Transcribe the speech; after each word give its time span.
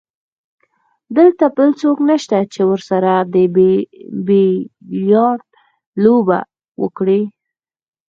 دلته 1.17 1.45
بل 1.57 1.69
څوک 1.81 1.97
نشته 2.09 2.37
چې 2.53 2.61
ورسره 2.71 3.11
د 3.33 3.35
بیلیارډ 4.27 5.41
لوبه 6.03 6.39
وکړي. 6.81 7.21